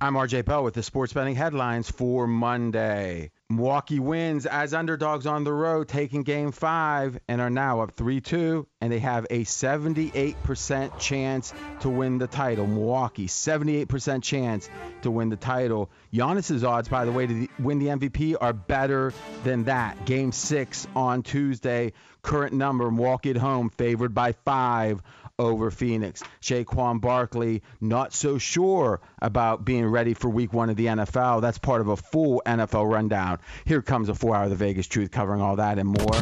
[0.00, 3.32] I'm RJ Bell with the sports betting headlines for Monday.
[3.50, 8.20] Milwaukee wins as underdogs on the road, taking game five, and are now up 3
[8.20, 12.68] 2, and they have a 78% chance to win the title.
[12.68, 14.70] Milwaukee, 78% chance
[15.02, 15.90] to win the title.
[16.12, 19.12] Giannis's odds, by the way, to win the MVP are better
[19.42, 20.04] than that.
[20.04, 21.92] Game six on Tuesday,
[22.22, 25.02] current number, Milwaukee at home, favored by five
[25.38, 26.22] over Phoenix.
[26.42, 31.40] Saquon Barkley, not so sure about being ready for week one of the NFL.
[31.40, 33.38] That's part of a full NFL rundown.
[33.64, 36.20] Here comes a four hour of the Vegas Truth covering all that and more.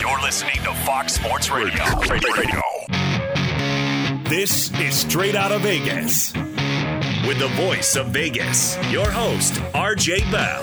[0.00, 1.84] You're listening to Fox Sports Radio.
[2.08, 2.62] Radio.
[4.24, 6.32] This is Straight Out of Vegas.
[7.26, 10.62] With the voice of Vegas, your host, RJ Bell.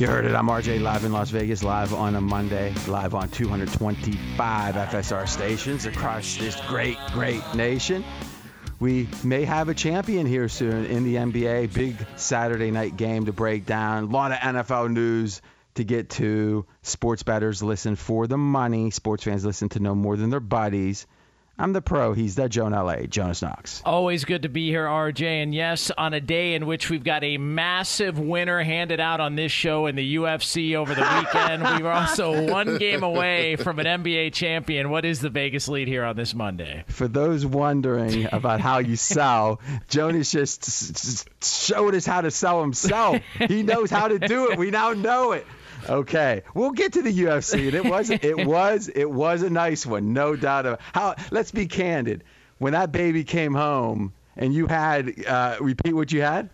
[0.00, 0.34] You heard it.
[0.34, 5.84] I'm RJ live in Las Vegas, live on a Monday, live on 225 FSR stations
[5.84, 8.02] across this great, great nation
[8.80, 11.72] we may have a champion here soon in the NBA.
[11.74, 14.04] Big Saturday night game to break down.
[14.04, 15.42] A lot of NFL news
[15.74, 16.64] to get to.
[16.80, 18.90] Sports bettors listen for the money.
[18.90, 21.06] Sports fans listen to know more than their buddies.
[21.60, 22.14] I'm the pro.
[22.14, 23.82] He's the Joe in LA, Jonas Knox.
[23.84, 25.42] Always good to be here, RJ.
[25.42, 29.36] And yes, on a day in which we've got a massive winner handed out on
[29.36, 33.78] this show in the UFC over the weekend, we are also one game away from
[33.78, 34.88] an NBA champion.
[34.88, 36.84] What is the Vegas lead here on this Monday?
[36.88, 43.20] For those wondering about how you sell, Jonas just showed us how to sell himself.
[43.48, 44.58] He knows how to do it.
[44.58, 45.46] We now know it.
[45.88, 47.66] Okay, we'll get to the UFC.
[47.66, 50.66] And it was it was it was a nice one, no doubt.
[50.66, 52.24] Of, how let's be candid.
[52.58, 56.50] When that baby came home, and you had uh, repeat what you had.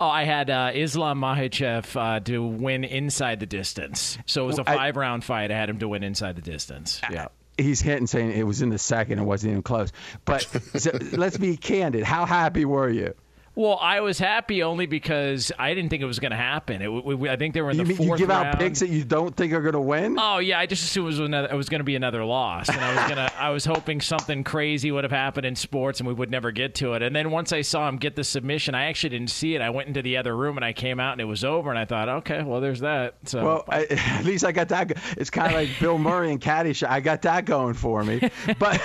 [0.00, 4.16] Oh, I had uh, Islam Makhachev uh, to win inside the distance.
[4.26, 5.50] So it was a five I, round fight.
[5.50, 7.00] I had him to win inside the distance.
[7.10, 7.28] Yeah.
[7.56, 9.18] He's hitting saying it was in the second.
[9.18, 9.90] It wasn't even close.
[10.24, 10.42] But
[10.76, 12.04] so, let's be candid.
[12.04, 13.14] How happy were you?
[13.58, 16.80] Well, I was happy only because I didn't think it was going to happen.
[16.80, 18.46] It, we, we, I think they were in you the mean fourth You give round.
[18.46, 20.16] out picks that you don't think are going to win?
[20.16, 21.48] Oh yeah, I just assumed it was another.
[21.50, 23.32] It was going to be another loss, and I was gonna.
[23.36, 26.76] I was hoping something crazy would have happened in sports, and we would never get
[26.76, 27.02] to it.
[27.02, 29.60] And then once I saw him get the submission, I actually didn't see it.
[29.60, 31.78] I went into the other room and I came out and it was over, and
[31.80, 33.16] I thought, okay, well, there's that.
[33.24, 34.92] So well, I, at least I got that.
[35.16, 36.88] It's kind of like Bill Murray and Caddyshack.
[36.88, 38.20] I got that going for me.
[38.60, 38.80] But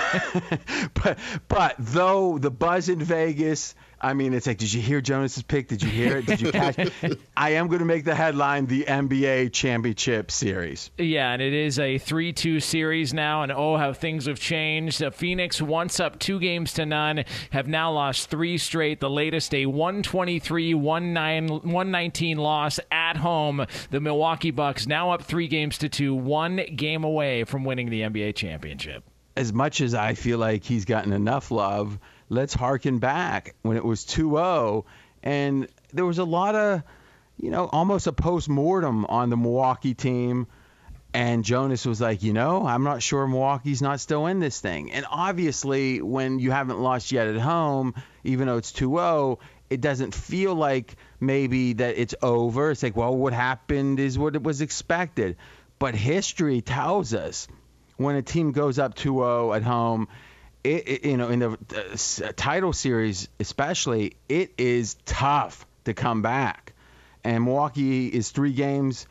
[0.95, 5.43] but but though the buzz in Vegas I mean, it's like, did you hear Jonas's
[5.43, 5.69] pick?
[5.69, 6.25] Did you hear it?
[6.25, 6.77] Did you catch?
[7.37, 10.91] I am going to make the headline: the NBA championship series.
[10.97, 15.01] Yeah, and it is a three-two series now, and oh, how things have changed.
[15.01, 18.99] Uh, Phoenix, once up two games to none, have now lost three straight.
[18.99, 23.65] The latest, a 123-119 loss at home.
[23.89, 28.01] The Milwaukee Bucks now up three games to two, one game away from winning the
[28.01, 29.05] NBA championship.
[29.37, 31.97] As much as I feel like he's gotten enough love
[32.33, 34.83] let's harken back when it was 2-0
[35.21, 36.83] and there was a lot of
[37.37, 40.47] you know almost a post-mortem on the milwaukee team.
[41.15, 44.91] And jonas was like you know i'm not sure milwaukee's not still in this thing.
[44.91, 47.93] And obviously when you haven't lost yet at home
[48.23, 49.37] even though it's 2-0
[49.69, 52.71] it doesn't feel like maybe that it's over.
[52.71, 55.37] It's like well what happened is what it was expected.
[55.77, 57.47] But history tells us
[57.97, 60.07] when a team goes up 2-0 at home
[60.63, 66.21] it, it, you know, in the uh, title series especially, it is tough to come
[66.21, 66.73] back.
[67.23, 69.07] And Milwaukee is three games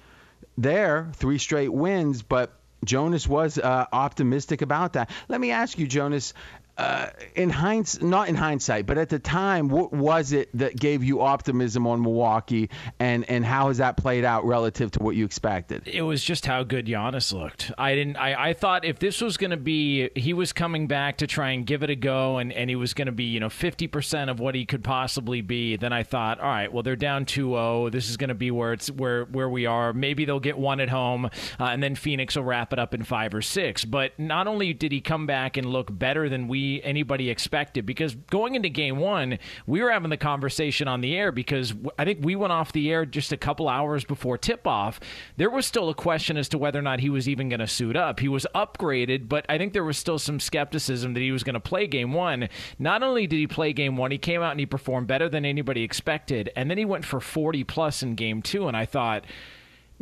[0.58, 2.52] there, three straight wins, but
[2.84, 5.10] Jonas was uh, optimistic about that.
[5.28, 6.34] Let me ask you, Jonas,
[6.78, 11.04] uh, in hindsight, not in hindsight, but at the time, what was it that gave
[11.04, 15.24] you optimism on Milwaukee, and and how has that played out relative to what you
[15.24, 15.86] expected?
[15.86, 17.72] It was just how good Giannis looked.
[17.76, 18.16] I didn't.
[18.16, 21.50] I, I thought if this was going to be, he was coming back to try
[21.50, 23.86] and give it a go, and, and he was going to be, you know, fifty
[23.86, 25.76] percent of what he could possibly be.
[25.76, 27.92] Then I thought, all right, well they're down 2-0.
[27.92, 29.92] This is going to be where it's where where we are.
[29.92, 33.02] Maybe they'll get one at home, uh, and then Phoenix will wrap it up in
[33.04, 33.84] five or six.
[33.84, 37.86] But not only did he come back and look better than we anybody expected.
[37.86, 42.04] Because going into game one, we were having the conversation on the air because I
[42.04, 45.00] think we went off the air just a couple hours before tip off.
[45.36, 47.66] There was still a question as to whether or not he was even going to
[47.66, 48.20] suit up.
[48.20, 51.54] He was upgraded, but I think there was still some skepticism that he was going
[51.54, 52.48] to play game one.
[52.78, 55.44] Not only did he play game one, he came out and he performed better than
[55.44, 59.24] anybody expected, and then he went for 40 plus in game two, and I thought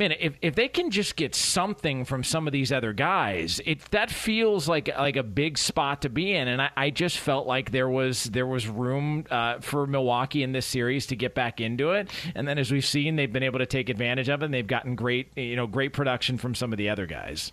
[0.01, 3.83] man, if, if they can just get something from some of these other guys, it
[3.91, 6.49] that feels like like a big spot to be in.
[6.49, 10.53] And I, I just felt like there was there was room uh, for Milwaukee in
[10.53, 12.11] this series to get back into it.
[12.35, 14.47] And then as we've seen, they've been able to take advantage of it.
[14.47, 17.53] and They've gotten great you know great production from some of the other guys.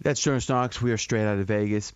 [0.00, 0.80] That's Jonas Knox.
[0.80, 1.92] We are straight out of Vegas,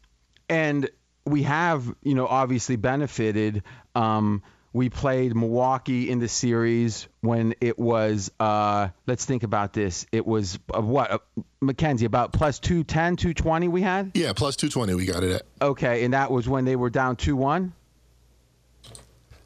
[0.48, 0.88] and
[1.24, 3.62] we have you know obviously benefited.
[3.94, 4.42] Um,
[4.72, 10.06] we played Milwaukee in the series when it was, uh, let's think about this.
[10.12, 11.18] It was uh, what, uh,
[11.60, 14.12] Mackenzie, about plus 210, 220 we had?
[14.14, 15.42] Yeah, plus 220 we got it at.
[15.62, 17.72] Okay, and that was when they were down 2 1?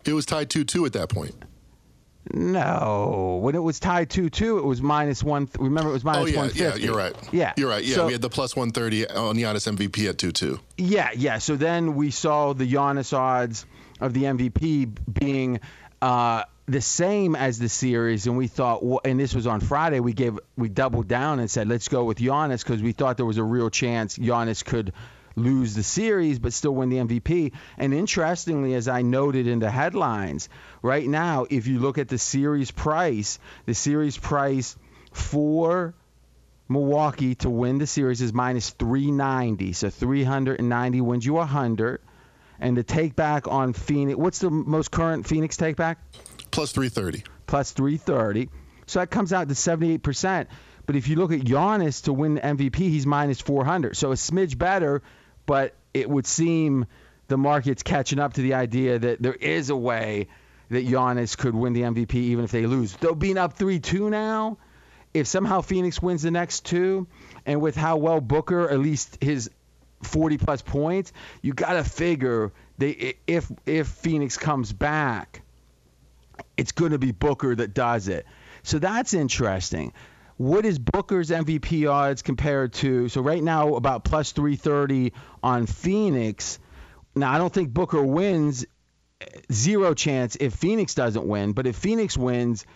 [0.04, 1.34] It was tied 2 2 at that point.
[2.30, 5.48] No, when it was tied two two, it was minus one.
[5.48, 6.50] Th- remember, it was minus oh, yeah.
[6.54, 7.14] Yeah, you're right.
[7.32, 7.84] Yeah, you're right.
[7.84, 10.60] Yeah, so, we had the plus one thirty on Giannis MVP at two two.
[10.78, 11.38] Yeah, yeah.
[11.38, 13.66] So then we saw the Giannis odds
[14.02, 14.90] of the MVP
[15.20, 15.60] being
[16.02, 20.00] uh, the same as the series, and we thought, and this was on Friday.
[20.00, 23.26] We gave we doubled down and said, let's go with Giannis because we thought there
[23.26, 24.92] was a real chance Giannis could
[25.34, 27.52] lose the series but still win the MVP.
[27.78, 30.48] And interestingly, as I noted in the headlines,
[30.82, 34.76] right now, if you look at the series price, the series price
[35.12, 35.94] for
[36.68, 39.72] Milwaukee to win the series is minus 390.
[39.72, 42.00] So 390 wins you 100.
[42.62, 45.98] And the take back on Phoenix, what's the most current Phoenix take back?
[46.52, 47.24] Plus 330.
[47.48, 48.48] Plus 330.
[48.86, 50.46] So that comes out to 78%.
[50.86, 53.96] But if you look at Giannis to win the MVP, he's minus 400.
[53.96, 55.02] So a smidge better,
[55.44, 56.86] but it would seem
[57.26, 60.28] the market's catching up to the idea that there is a way
[60.70, 62.94] that Giannis could win the MVP even if they lose.
[62.94, 64.58] Though being up 3 2 now,
[65.12, 67.08] if somehow Phoenix wins the next two,
[67.44, 69.50] and with how well Booker, at least his
[70.02, 75.42] 40 plus points, you got to figure they if if Phoenix comes back,
[76.56, 78.26] it's going to be Booker that does it.
[78.62, 79.92] So that's interesting.
[80.36, 83.08] What is Booker's MVP odds compared to?
[83.08, 85.12] So right now about plus 330
[85.42, 86.58] on Phoenix.
[87.14, 88.66] Now I don't think Booker wins.
[89.52, 91.52] Zero chance if Phoenix doesn't win.
[91.52, 92.66] But if Phoenix wins,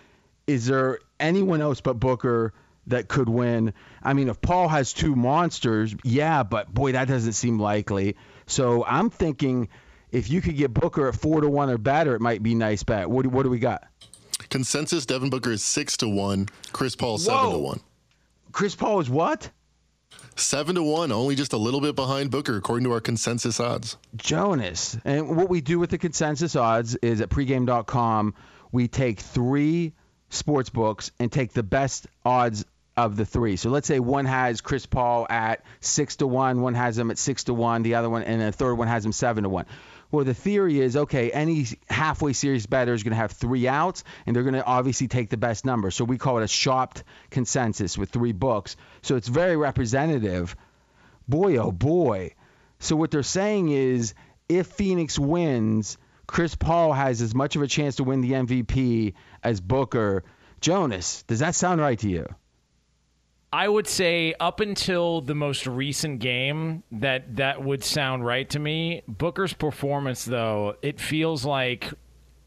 [0.46, 2.52] is there anyone else but Booker
[2.86, 3.74] that could win?
[4.02, 8.16] I mean, if Paul has two monsters, yeah, but boy, that doesn't seem likely.
[8.46, 9.68] So I'm thinking
[10.10, 12.82] if you could get Booker at four to one or better, it might be nice
[12.82, 13.10] bet.
[13.10, 13.84] What do, what do we got?
[14.48, 16.48] Consensus: Devin Booker is six to one.
[16.72, 17.80] Chris Paul seven to one.
[18.52, 19.50] Chris Paul is what?
[20.36, 23.96] Seven to one, only just a little bit behind Booker, according to our consensus odds.
[24.16, 24.96] Jonas.
[25.04, 28.34] And what we do with the consensus odds is at pregame.com,
[28.70, 29.94] we take three
[30.28, 33.56] sports books and take the best odds of the three.
[33.56, 37.18] So let's say one has Chris Paul at six to one, one has him at
[37.18, 39.66] six to one, the other one and the third one has him seven to one.
[40.10, 44.04] Well, the theory is okay, any halfway series bettor is going to have three outs,
[44.24, 45.90] and they're going to obviously take the best number.
[45.90, 48.76] So we call it a shopped consensus with three books.
[49.02, 50.54] So it's very representative.
[51.28, 52.34] Boy, oh boy.
[52.78, 54.14] So what they're saying is
[54.48, 59.14] if Phoenix wins, Chris Paul has as much of a chance to win the MVP
[59.42, 60.24] as Booker.
[60.60, 62.26] Jonas, does that sound right to you?
[63.52, 68.58] I would say up until the most recent game that that would sound right to
[68.58, 69.02] me.
[69.06, 71.92] Booker's performance though, it feels like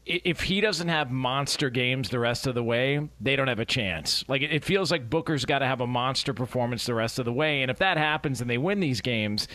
[0.06, 3.64] if he doesn't have monster games the rest of the way, they don't have a
[3.64, 4.24] chance.
[4.28, 7.32] Like it feels like Booker's got to have a monster performance the rest of the
[7.32, 9.48] way, and if that happens and they win these games,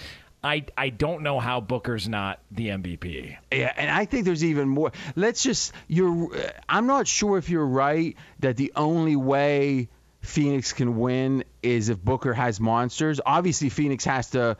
[0.43, 3.35] I I don't know how Booker's not the MVP.
[3.51, 4.91] Yeah, and I think there's even more.
[5.15, 6.29] Let's just you're.
[6.69, 9.89] I'm not sure if you're right that the only way
[10.25, 13.21] Phoenix can win is if Booker has monsters.
[13.25, 14.57] Obviously, Phoenix has to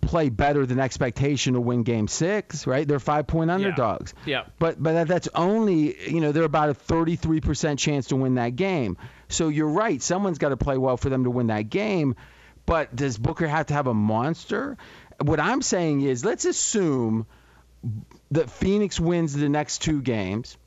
[0.00, 2.86] play better than expectation to win game six, right?
[2.86, 4.14] They're five point underdogs.
[4.24, 4.38] Yeah.
[4.38, 4.44] yeah.
[4.58, 8.34] But but that's only you know, they're about a thirty three percent chance to win
[8.34, 8.96] that game.
[9.28, 12.16] So you're right, someone's gotta play well for them to win that game.
[12.66, 14.76] But does Booker have to have a monster?
[15.20, 17.26] What I'm saying is let's assume
[18.32, 20.58] that Phoenix wins the next two games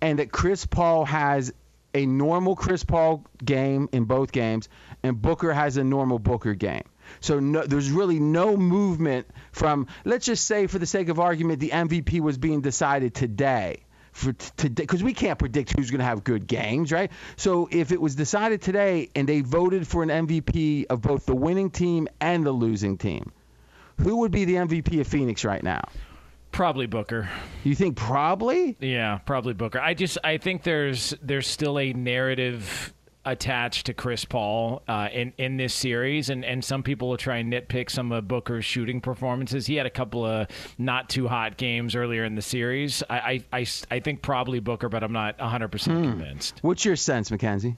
[0.00, 1.52] and that Chris Paul has
[1.94, 4.68] a normal Chris Paul game in both games,
[5.02, 6.84] and Booker has a normal Booker game.
[7.20, 11.60] So no, there's really no movement from, let's just say, for the sake of argument,
[11.60, 13.82] the MVP was being decided today.
[14.12, 17.12] For today, because we can't predict who's going to have good games, right?
[17.36, 21.34] So if it was decided today and they voted for an MVP of both the
[21.34, 23.32] winning team and the losing team,
[24.02, 25.82] Who would be the MVP of Phoenix right now?
[26.52, 27.28] Probably Booker.
[27.64, 28.76] You think probably?
[28.80, 29.80] Yeah, probably Booker.
[29.80, 32.92] I just I think there's there's still a narrative
[33.24, 37.36] attached to Chris Paul uh, in in this series, and and some people will try
[37.36, 39.66] and nitpick some of Booker's shooting performances.
[39.66, 43.02] He had a couple of not too hot games earlier in the series.
[43.08, 46.58] I I, I, I think probably Booker, but I'm not 100 percent convinced.
[46.62, 47.76] What's your sense, Mackenzie?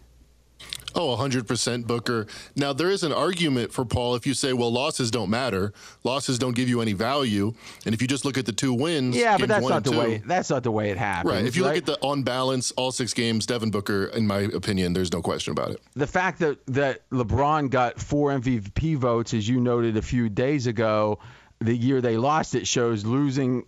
[0.94, 2.26] Oh, 100% Booker.
[2.56, 5.72] Now, there is an argument for Paul if you say, well, losses don't matter.
[6.04, 7.52] Losses don't give you any value.
[7.87, 9.99] And if you just look at the two wins, Yeah, but that's not the two-
[9.99, 10.22] way.
[10.26, 11.32] That's not the way it happens.
[11.34, 11.44] Right.
[11.44, 11.75] If you right?
[11.75, 15.22] look at the on balance, all six games, Devin Booker, in my opinion, there's no
[15.22, 15.80] question about it.
[15.94, 20.66] the fact that that LeBron got four MVP votes, as you noted a few days
[20.66, 21.18] ago,
[21.61, 23.64] the year they lost it shows losing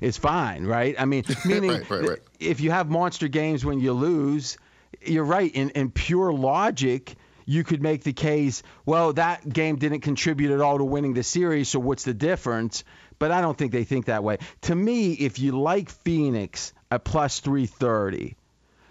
[0.00, 0.96] is fine, right?
[0.98, 2.18] I mean, meaning Right, right, right.
[2.40, 4.58] if you have monster games when you lose,
[5.02, 5.50] you're right.
[5.52, 7.16] In in pure logic.
[7.46, 11.24] You could make the case, well, that game didn't contribute at all to winning the
[11.24, 12.84] series, so what's the difference?
[13.18, 14.38] But I don't think they think that way.
[14.62, 18.36] To me, if you like Phoenix at plus 330,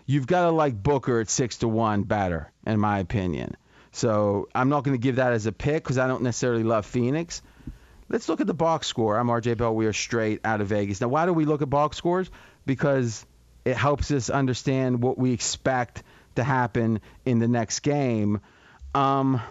[0.05, 3.55] you've got to like Booker at six to one better, in my opinion.
[3.91, 6.85] So I'm not going to give that as a pick because I don't necessarily love
[6.85, 7.41] Phoenix.
[8.09, 9.17] Let's look at the box score.
[9.17, 9.73] I'm RJ Bell.
[9.73, 10.99] We are straight out of Vegas.
[10.99, 12.29] Now, why do we look at box scores?
[12.65, 13.25] Because
[13.69, 16.03] it helps us understand what we expect
[16.35, 18.41] to happen in the next game.
[18.95, 19.41] Um,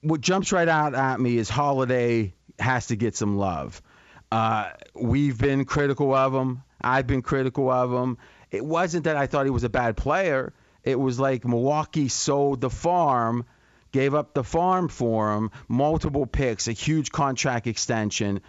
[0.00, 3.82] what jumps right out at me is Holiday has to get some love.
[4.30, 6.62] Uh, we've been critical of him.
[6.80, 8.18] I've been critical of him.
[8.50, 10.52] It wasn't that I thought he was a bad player.
[10.84, 13.44] It was like Milwaukee sold the farm,
[13.92, 18.40] gave up the farm for him, multiple picks, a huge contract extension,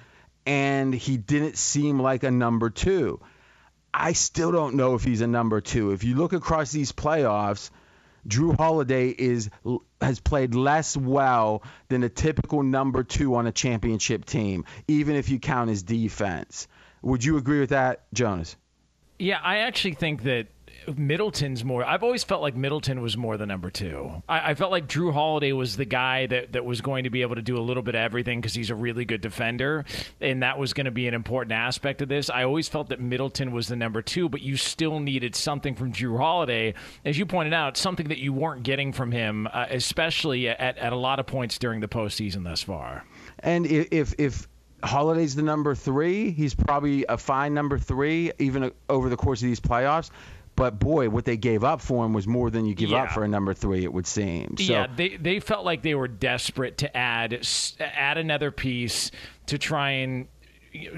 [0.46, 3.20] and he didn't seem like a number two.
[3.94, 5.92] I still don't know if he's a number two.
[5.92, 7.70] If you look across these playoffs,
[8.28, 9.50] Jrue Holiday is
[10.02, 15.30] has played less well than a typical number two on a championship team, even if
[15.30, 16.68] you count his defense.
[17.02, 18.56] Would you agree with that, Jonas?
[19.20, 20.48] Yeah, I actually think that
[20.96, 21.84] Middleton's more.
[21.84, 24.24] I've always felt like Middleton was more the number two.
[24.28, 27.22] I, I felt like Jrue Holiday was the guy that, that was going to be
[27.22, 29.86] able to do a little bit of everything because he's a really good defender,
[30.22, 32.30] and that was going to be an important aspect of this.
[32.30, 35.94] I always felt that Middleton was the number two, but you still needed something from
[35.94, 36.74] Jrue Holiday,
[37.06, 40.94] as you pointed out, something that you weren't getting from him, uh, especially at, at
[40.94, 43.06] a lot of points during the postseason thus far.
[43.40, 44.48] And if if
[44.84, 49.48] Holiday's the number three, he's probably a fine number three, even over the course of
[49.48, 50.10] these playoffs.
[50.55, 53.03] But boy, what they gave up for him was more than you give Yeah.
[53.03, 53.83] up for a number three.
[53.83, 54.55] It would seem.
[54.57, 57.45] So, yeah, they they felt like they were desperate to add
[57.79, 59.10] add another piece
[59.48, 60.27] to try and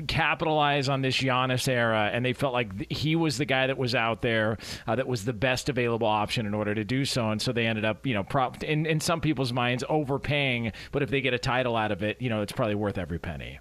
[0.08, 3.94] capitalize on this Giannis era, and they felt like he was the guy that was
[3.94, 4.58] out there
[4.88, 7.66] uh, that was the best available option in order to do so, and so they
[7.68, 11.34] ended up, you know, prop in in some people's minds overpaying, but if they get
[11.34, 13.60] a title out of it, you know, it's probably worth every penny.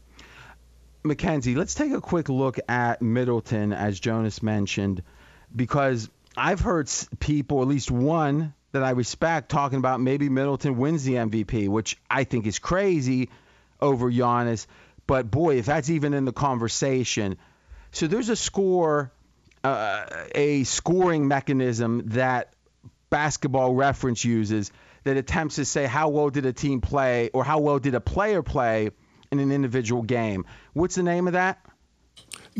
[1.02, 5.02] Mackenzie, let's take a quick look at Middleton, as Jonas mentioned,
[5.54, 11.04] because I've heard people, at least one that I respect, talking about maybe Middleton wins
[11.04, 13.30] the MVP, which I think is crazy
[13.80, 14.66] over Giannis.
[15.06, 17.37] But boy, if that's even in the conversation,
[17.92, 19.12] so there's a score,
[19.62, 22.54] uh, a scoring mechanism that
[23.11, 24.73] basketball reference uses
[25.04, 28.00] that attempts to say how well did a team play or how well did a
[28.00, 28.90] player play
[29.30, 30.46] in an individual game.
[30.73, 31.64] What's the name of that?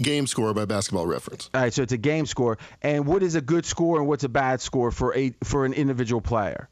[0.01, 1.49] Game score by basketball reference.
[1.55, 2.59] All right, so it's a game score.
[2.83, 5.73] And what is a good score and what's a bad score for a for an
[5.73, 6.69] individual player?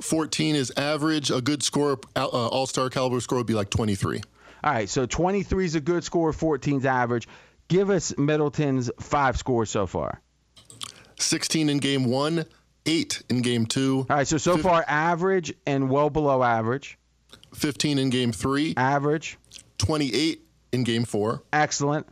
[0.00, 1.30] 14 is average.
[1.30, 4.20] A good score, uh, all star caliber score would be like 23.
[4.64, 7.28] All right, so 23 is a good score, 14 is average.
[7.68, 10.20] Give us Middleton's five scores so far.
[11.18, 12.44] 16 in game one,
[12.86, 16.98] 8 in game two, All right, so so Fif- far average and well below average.
[17.54, 19.38] 15 in game three, Average,
[19.78, 20.43] 28
[20.74, 22.06] in game four, excellent,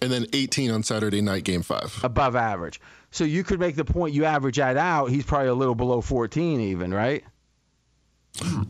[0.00, 2.00] and then 18 on Saturday night, game five.
[2.02, 2.80] above average.
[3.10, 6.00] So you could make the point you average that out, he's probably a little below
[6.00, 7.24] 14 even, right?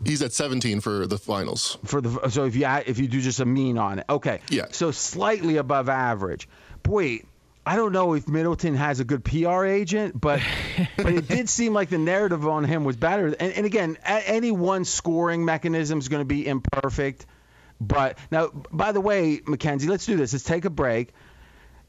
[0.04, 1.78] He's at 17 for the finals.
[1.85, 4.40] for the so if you if you do just a mean on it, okay.
[4.49, 4.66] Yeah.
[4.71, 6.49] So slightly above average.
[6.83, 7.23] Boy,
[7.66, 10.40] I don't know if Middleton has a good PR agent, but
[10.97, 13.26] but it did seem like the narrative on him was better.
[13.26, 17.26] And, and again, any one scoring mechanism is going to be imperfect.
[17.81, 20.33] But now, by the way, Mackenzie, let's do this.
[20.33, 21.13] Let's take a break.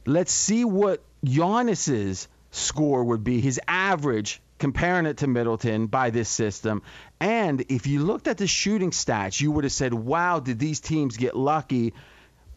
[0.06, 6.30] Let's see what Giannis's score would be, his average, comparing it to Middleton by this
[6.30, 6.82] system.
[7.20, 10.80] And if you looked at the shooting stats, you would have said, wow, did these
[10.80, 11.94] teams get lucky?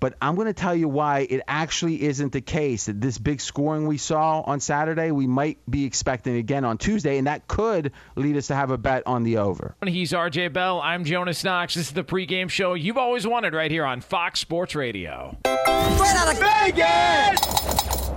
[0.02, 3.40] But I'm going to tell you why it actually isn't the case that this big
[3.40, 7.92] scoring we saw on Saturday, we might be expecting again on Tuesday, and that could
[8.16, 9.76] lead us to have a bet on the over.
[9.86, 10.80] He's RJ Bell.
[10.80, 11.74] I'm Jonas Knox.
[11.74, 15.36] This is the pregame show you've always wanted right here on Fox Sports Radio.
[15.46, 18.10] Straight out of Vegas!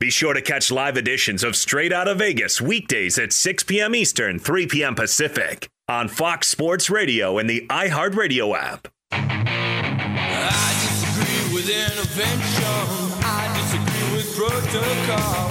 [0.00, 3.94] Be sure to catch live editions of Straight Out of Vegas weekdays at 6 p.m.
[3.94, 4.96] Eastern, 3 p.m.
[4.96, 8.88] Pacific on Fox Sports Radio and the iHeartRadio app
[11.68, 12.64] with intervention.
[13.24, 15.50] I disagree with protocol.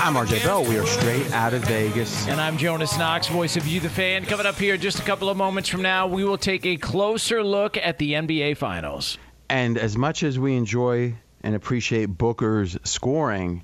[0.00, 0.64] I'm RJ Bell.
[0.64, 2.26] We are straight out of Vegas.
[2.28, 4.24] And I'm Jonas Knox, voice of You, the fan.
[4.24, 7.42] Coming up here just a couple of moments from now, we will take a closer
[7.42, 9.18] look at the NBA Finals.
[9.48, 13.62] And as much as we enjoy and appreciate Booker's scoring,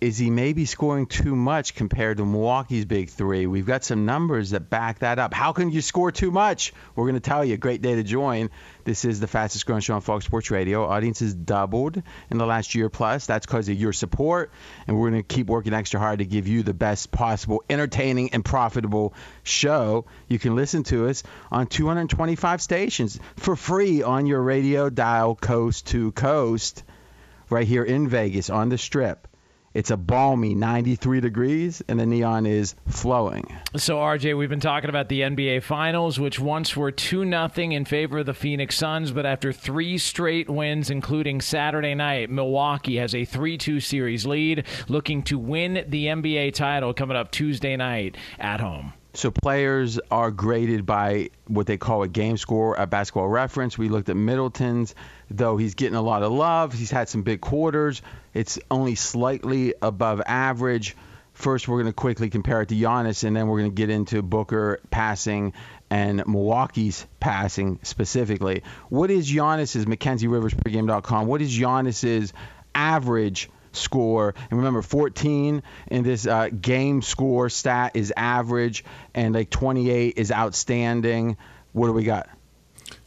[0.00, 3.46] is he maybe scoring too much compared to Milwaukee's big three?
[3.46, 5.34] We've got some numbers that back that up.
[5.34, 6.72] How can you score too much?
[6.94, 7.56] We're going to tell you.
[7.56, 8.50] Great day to join.
[8.84, 10.84] This is the fastest growing show on Fox Sports Radio.
[10.84, 12.00] Audience has doubled
[12.30, 13.26] in the last year plus.
[13.26, 14.52] That's because of your support,
[14.86, 18.32] and we're going to keep working extra hard to give you the best possible, entertaining
[18.34, 20.06] and profitable show.
[20.28, 25.88] You can listen to us on 225 stations for free on your radio dial, coast
[25.88, 26.84] to coast,
[27.50, 29.27] right here in Vegas on the Strip.
[29.78, 33.56] It's a balmy 93 degrees, and the neon is flowing.
[33.76, 37.84] So, RJ, we've been talking about the NBA Finals, which once were 2 nothing in
[37.84, 43.14] favor of the Phoenix Suns, but after three straight wins, including Saturday night, Milwaukee has
[43.14, 48.16] a 3 2 series lead, looking to win the NBA title coming up Tuesday night
[48.40, 48.94] at home.
[49.14, 53.78] So players are graded by what they call a game score, a basketball reference.
[53.78, 54.94] We looked at Middleton's,
[55.30, 56.72] though he's getting a lot of love.
[56.72, 58.02] He's had some big quarters.
[58.34, 60.96] It's only slightly above average.
[61.32, 63.90] First, we're going to quickly compare it to Giannis, and then we're going to get
[63.90, 65.52] into Booker passing
[65.88, 68.62] and Milwaukee's passing specifically.
[68.88, 72.32] What is Giannis's, Mackenzie Rivers pregame.com, what is Giannis's
[72.74, 74.34] average score.
[74.50, 80.30] And remember, 14 in this uh, game score stat is average, and like 28 is
[80.32, 81.36] outstanding.
[81.72, 82.28] What do we got?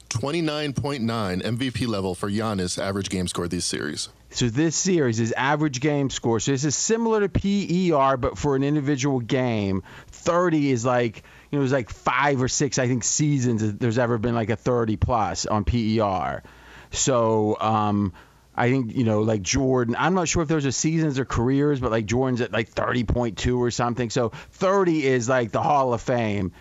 [0.09, 4.09] 29.9 MVP level for Giannis average game score this series.
[4.29, 6.39] So this series is average game score.
[6.39, 9.83] So this is similar to PER, but for an individual game.
[10.07, 14.17] 30 is like you know, there's like five or six I think seasons there's ever
[14.17, 16.43] been like a 30 plus on PER.
[16.91, 18.13] So um,
[18.61, 19.95] I think you know, like Jordan.
[19.97, 23.57] I'm not sure if those are seasons or careers, but like Jordan's at like 30.2
[23.57, 24.11] or something.
[24.11, 26.51] So 30 is like the Hall of Fame,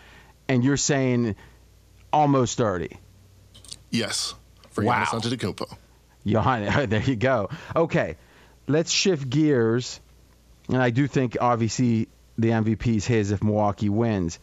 [0.48, 1.36] and you're saying
[2.10, 2.96] almost 30.
[3.90, 4.34] Yes,
[4.70, 5.04] for wow.
[5.04, 5.76] Giannis Antetokounmpo.
[6.24, 7.50] Johanna, there you go.
[7.76, 8.16] Okay,
[8.66, 10.00] let's shift gears,
[10.68, 12.08] and I do think obviously
[12.38, 14.38] the MVP is his if Milwaukee wins.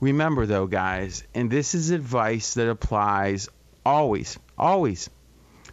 [0.00, 3.50] Remember though, guys, and this is advice that applies
[3.84, 5.10] always, always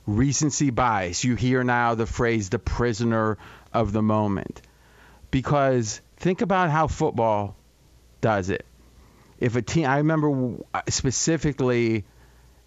[0.05, 1.23] recency bias.
[1.23, 3.37] You hear now the phrase the prisoner
[3.73, 4.61] of the moment.
[5.31, 7.55] Because think about how football
[8.21, 8.65] does it.
[9.39, 10.57] If a team, I remember
[10.89, 12.05] specifically,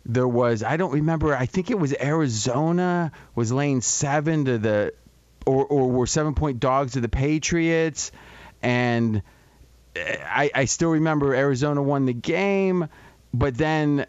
[0.04, 4.94] there was, I don't remember, I think it was Arizona was laying seven to the,
[5.46, 8.12] or, or were seven point dogs to the Patriots.
[8.62, 9.22] And
[9.94, 12.88] eh, I, I still remember Arizona won the game,
[13.32, 14.06] but then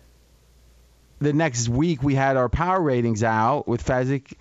[1.20, 4.34] the next week we had our power ratings out with Fezzik,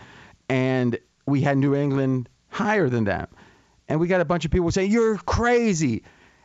[0.49, 3.29] and we had New England higher than them.
[3.89, 6.03] And we got a bunch of people saying, You're crazy.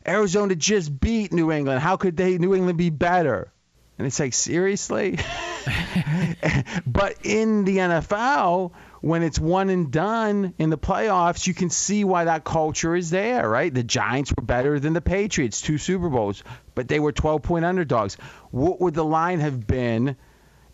[0.07, 1.79] Arizona just beat New England.
[1.79, 3.51] How could they New England be better?
[3.97, 5.19] And it's like, seriously?
[6.87, 12.03] but in the NFL, when it's one and done in the playoffs, you can see
[12.03, 13.73] why that culture is there, right?
[13.73, 16.43] The Giants were better than the Patriots, two Super Bowls,
[16.75, 18.15] but they were 12 point underdogs.
[18.51, 20.15] What would the line have been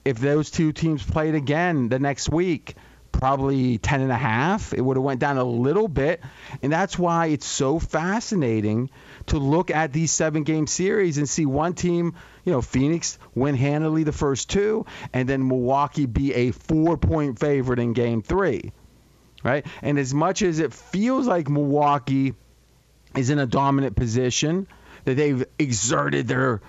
[0.04, 2.76] if those two teams played again the next week?
[3.13, 4.74] Probably 10 and a half.
[4.74, 6.22] It would have went down a little bit,
[6.62, 8.90] and that's why it's so fascinating
[9.28, 13.56] to look at these seven game series and see one team, you know, Phoenix win
[13.56, 18.72] handily the first two, and then Milwaukee be a four point favorite in game three.
[19.44, 19.66] Right?
[19.82, 22.34] And as much as it feels like Milwaukee
[23.16, 24.68] is in a dominant position,
[25.06, 26.62] that they've exerted their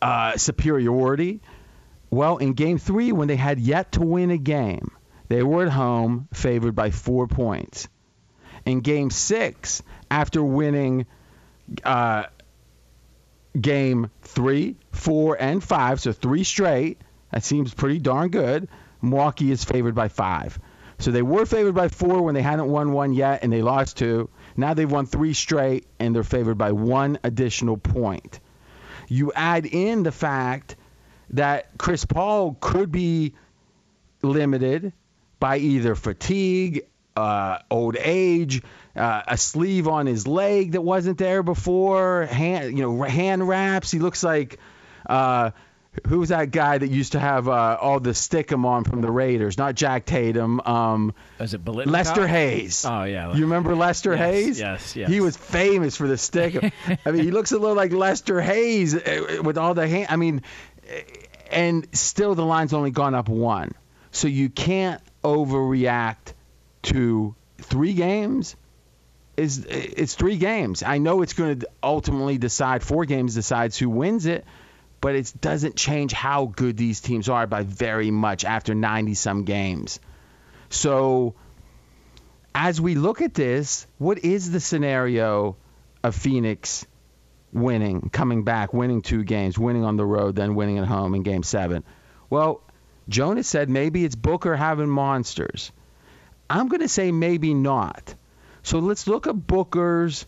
[0.00, 1.40] uh, superiority,
[2.10, 4.90] well, in game three, when they had yet to win a game,
[5.28, 7.88] they were at home favored by four points.
[8.66, 11.06] In game six, after winning
[11.84, 12.24] uh,
[13.58, 17.00] game three, four, and five, so three straight.
[17.30, 18.68] That seems pretty darn good.
[19.00, 20.58] Milwaukee is favored by five.
[20.98, 23.96] So they were favored by four when they hadn't won one yet, and they lost
[23.96, 24.30] two.
[24.56, 28.38] Now they've won three straight, and they're favored by one additional point.
[29.08, 30.76] You add in the fact
[31.30, 33.34] that Chris Paul could be
[34.22, 34.92] limited
[35.40, 38.62] by either fatigue, uh, old age,
[38.96, 43.90] uh, a sleeve on his leg that wasn't there before, hand, you know, hand wraps.
[43.90, 44.58] He looks like
[45.08, 45.50] uh,
[46.08, 49.10] was that guy that used to have uh, all the stick him on from the
[49.10, 49.58] Raiders?
[49.58, 50.60] Not Jack Tatum.
[50.60, 51.66] Um, Is it?
[51.66, 52.84] Lester Hayes.
[52.86, 53.34] Oh yeah.
[53.34, 54.60] You remember Lester Yes, Hayes?
[54.60, 55.10] yes, yes.
[55.10, 56.72] He was famous for the stick.
[57.04, 60.06] I mean, he looks a little like Lester Hayes uh, with all the hand.
[60.08, 60.42] I mean,
[60.88, 61.00] uh,
[61.50, 63.72] and still the line's only gone up one.
[64.12, 66.32] So you can't overreact
[66.84, 68.56] to three games.
[69.36, 70.82] Is it's three games.
[70.82, 74.44] I know it's going to ultimately decide four games decides who wins it,
[75.00, 79.44] but it doesn't change how good these teams are by very much after 90 some
[79.44, 80.00] games.
[80.68, 81.34] So
[82.54, 85.56] as we look at this, what is the scenario
[86.02, 86.86] of Phoenix
[87.52, 91.22] winning, coming back, winning two games, winning on the road, then winning at home in
[91.22, 91.84] game seven?
[92.30, 92.62] Well,
[93.08, 95.72] Jonas said maybe it's Booker having monsters.
[96.48, 98.14] I'm going to say maybe not.
[98.62, 100.26] So let's look at Booker's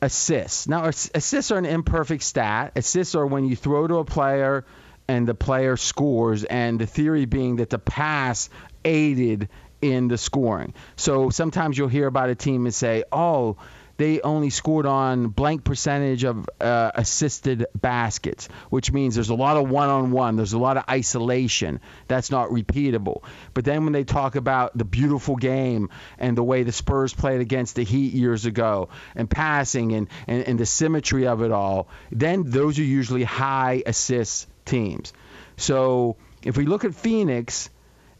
[0.00, 0.68] assists.
[0.68, 2.72] Now, assists are an imperfect stat.
[2.76, 4.64] Assists are when you throw to a player
[5.08, 8.50] and the player scores, and the theory being that the pass
[8.84, 9.48] aided
[9.80, 10.74] in the scoring.
[10.96, 13.56] So sometimes you'll hear about a team and say, oh,
[13.98, 19.56] they only scored on blank percentage of uh, assisted baskets, which means there's a lot
[19.56, 21.80] of one on one, there's a lot of isolation.
[22.06, 23.24] That's not repeatable.
[23.54, 27.40] But then when they talk about the beautiful game and the way the Spurs played
[27.40, 31.88] against the Heat years ago and passing and, and, and the symmetry of it all,
[32.12, 35.12] then those are usually high assist teams.
[35.56, 37.68] So if we look at Phoenix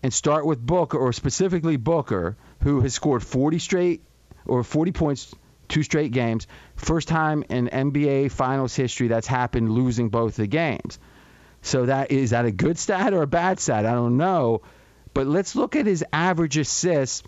[0.03, 4.03] and start with Booker, or specifically Booker, who has scored 40 straight
[4.45, 5.35] or 40 points
[5.69, 6.47] two straight games.
[6.77, 10.99] First time in NBA Finals history that's happened losing both the games.
[11.63, 13.87] So that is that a good stat or a bad stat?
[13.87, 14.63] I don't know.
[15.15, 17.23] But let's look at his average assists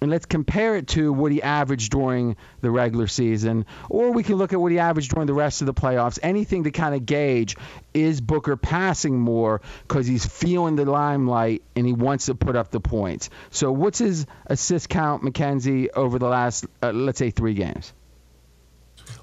[0.00, 4.36] and let's compare it to what he averaged during the regular season, or we can
[4.36, 6.18] look at what he averaged during the rest of the playoffs.
[6.22, 7.56] Anything to kind of gauge
[7.94, 12.70] is Booker passing more because he's feeling the limelight and he wants to put up
[12.70, 13.30] the points.
[13.50, 17.92] So, what's his assist count, Mackenzie, over the last, uh, let's say, three games?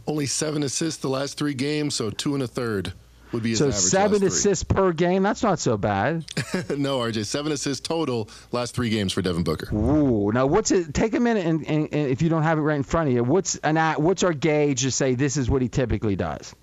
[0.07, 2.93] Only seven assists the last three games, so two and a third
[3.33, 5.23] would be his So, seven assists per game.
[5.23, 6.25] That's not so bad.
[6.77, 9.73] no, RJ, seven assists total last three games for Devin Booker.
[9.75, 10.93] Ooh, now what's it?
[10.93, 13.15] Take a minute, and, and, and if you don't have it right in front of
[13.15, 16.55] you, what's an what's our gauge to say this is what he typically does?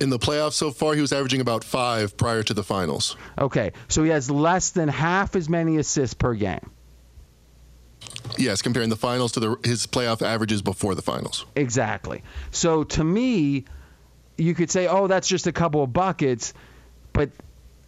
[0.00, 3.16] In the playoffs so far, he was averaging about five prior to the finals.
[3.38, 6.70] Okay, so he has less than half as many assists per game.
[8.38, 11.44] Yes, comparing the finals to the, his playoff averages before the finals.
[11.54, 12.22] Exactly.
[12.50, 13.66] So to me,
[14.40, 16.54] you could say, oh, that's just a couple of buckets,
[17.12, 17.30] but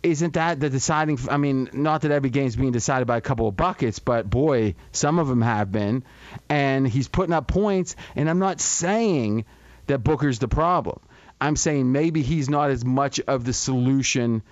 [0.02, 1.18] isn't that the deciding?
[1.30, 4.74] I mean, not that every game's being decided by a couple of buckets, but boy,
[4.90, 6.04] some of them have been.
[6.48, 9.44] And he's putting up points, and I'm not saying
[9.86, 11.00] that Booker's the problem.
[11.40, 14.42] I'm saying maybe he's not as much of the solution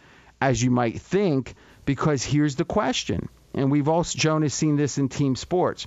[0.41, 5.09] as you might think, because here's the question, and we've all Jonas seen this in
[5.09, 5.87] team sports.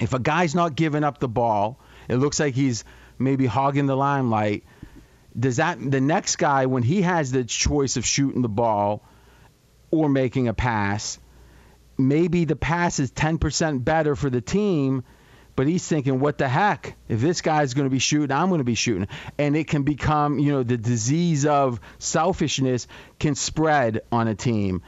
[0.00, 2.84] If a guy's not giving up the ball, it looks like he's
[3.18, 4.64] maybe hogging the limelight.
[5.38, 9.02] Does that the next guy when he has the choice of shooting the ball
[9.90, 11.18] or making a pass,
[11.96, 15.04] maybe the pass is 10% better for the team,
[15.56, 16.96] but he's thinking, what the heck?
[17.08, 19.08] If this guy's going to be shooting, I'm going to be shooting.
[19.38, 22.86] And it can become, you know, the disease of selfishness
[23.18, 24.82] can spread on a team.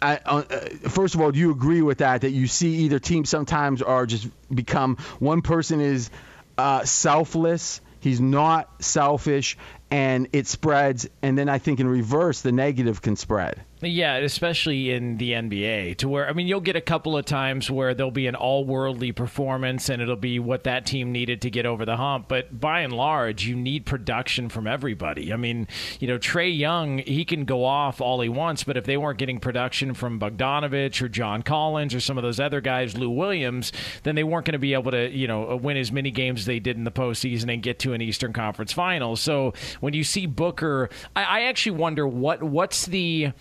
[0.00, 0.42] I, uh,
[0.88, 2.20] first of all, do you agree with that?
[2.20, 6.10] That you see either teams sometimes are just become one person is
[6.58, 9.58] uh, selfless, he's not selfish,
[9.90, 11.08] and it spreads.
[11.22, 13.62] And then I think in reverse, the negative can spread.
[13.82, 17.70] Yeah, especially in the NBA, to where I mean, you'll get a couple of times
[17.70, 21.66] where there'll be an all-worldly performance, and it'll be what that team needed to get
[21.66, 22.26] over the hump.
[22.26, 25.30] But by and large, you need production from everybody.
[25.30, 25.68] I mean,
[26.00, 29.18] you know, Trae Young, he can go off all he wants, but if they weren't
[29.18, 33.72] getting production from Bogdanovich or John Collins or some of those other guys, Lou Williams,
[34.04, 36.46] then they weren't going to be able to, you know, win as many games as
[36.46, 39.20] they did in the postseason and get to an Eastern Conference Finals.
[39.20, 43.32] So when you see Booker, I, I actually wonder what what's the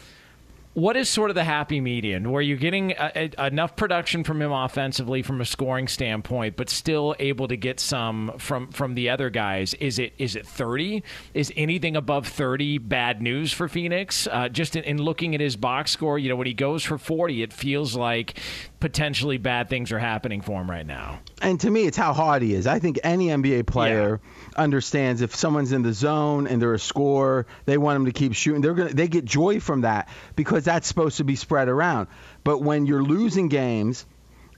[0.75, 2.29] what is sort of the happy median?
[2.31, 6.69] Where you're getting a, a, enough production from him offensively from a scoring standpoint but
[6.69, 9.73] still able to get some from from the other guys.
[9.75, 11.01] Is it is it 30
[11.33, 14.27] is anything above 30 bad news for phoenix?
[14.29, 16.97] Uh, just in, in looking at his box score you know when he goes for
[16.97, 18.37] 40 it feels like
[18.79, 22.41] potentially bad things are happening for him right now And to me, it's how hard
[22.41, 22.65] he is.
[22.65, 24.19] I think any NBA player
[24.55, 28.33] understands if someone's in the zone and they're a scorer, they want him to keep
[28.33, 28.61] shooting.
[28.61, 32.07] They're gonna they get joy from that because because that's supposed to be spread around.
[32.45, 34.05] But when you're losing games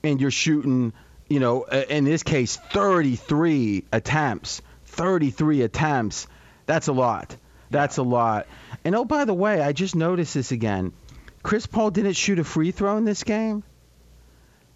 [0.04, 0.94] and you're shooting,
[1.28, 6.28] you know, uh, in this case, 33 attempts, 33 attempts,
[6.68, 7.36] that's a lot.
[7.72, 8.48] That's a lot.
[8.86, 10.94] And oh, by the way, I just noticed this again.
[11.42, 13.64] Chris Paul didn't shoot a free throw in this game.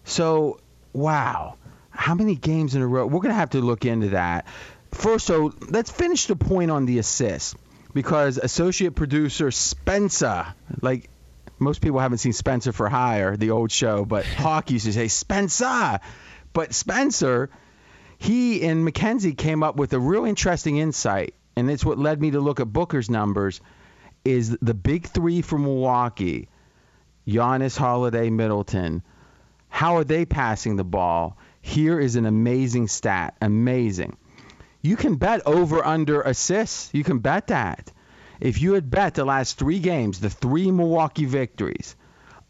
[0.04, 0.60] So,
[0.92, 1.56] wow.
[1.90, 3.06] How many games in a row?
[3.06, 4.46] We're going to have to look into that.
[4.92, 7.56] First, so let's finish the point on the assist
[7.94, 11.08] because associate producer Spencer, like
[11.58, 15.08] most people haven't seen Spenser for Hire, the old show, but Hawk used to say
[15.08, 16.00] Spencer.
[16.52, 17.50] But Spencer,
[18.18, 22.32] he and Mackenzie came up with a real interesting insight, and it's what led me
[22.32, 23.60] to look at Booker's numbers.
[24.24, 26.48] Is the big three for Milwaukee,
[27.26, 29.02] Giannis, Holiday, Middleton.
[29.72, 31.38] How are they passing the ball?
[31.62, 33.34] Here is an amazing stat.
[33.40, 34.18] Amazing.
[34.82, 36.90] You can bet over under assists.
[36.92, 37.90] You can bet that.
[38.38, 41.96] If you had bet the last three games, the three Milwaukee victories,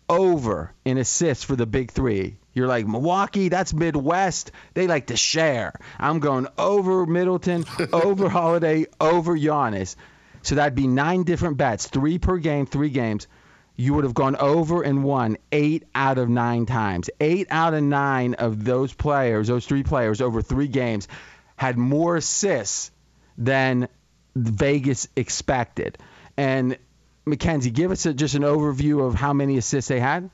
[0.09, 4.51] over in assists for the big three, you're like, Milwaukee, that's Midwest.
[4.75, 5.73] They like to share.
[6.01, 9.95] I'm going over Middleton, over Holiday, over Giannis.
[10.43, 13.29] So that'd be nine different bets, three per game, three games.
[13.77, 17.09] You would have gone over and won eight out of nine times.
[17.21, 21.09] Eight out of nine of those players, those three players over three games,
[21.57, 22.91] had more assists
[23.39, 23.89] than
[24.37, 25.99] Vegas expected.
[26.37, 26.77] And
[27.25, 30.31] Mackenzie, give us a, just an overview of how many assists they had.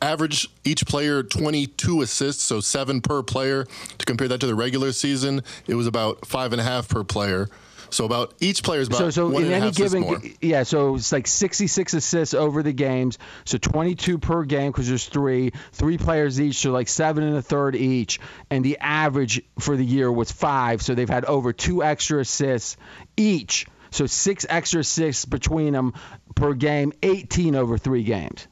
[0.00, 3.64] Average each player 22 assists, so seven per player.
[3.98, 7.02] To compare that to the regular season, it was about five and a half per
[7.02, 7.48] player.
[7.90, 10.62] So about each player is about so, so in any given yeah.
[10.62, 13.18] So it's like 66 assists over the games.
[13.44, 17.42] So 22 per game because there's three, three players each, so like seven and a
[17.42, 18.20] third each.
[18.50, 20.82] And the average for the year was five.
[20.82, 22.76] So they've had over two extra assists
[23.16, 23.66] each.
[23.90, 25.94] So six extra assists between them
[26.34, 28.46] per game, 18 over three games.